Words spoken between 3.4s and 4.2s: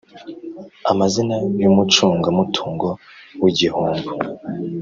w igihombo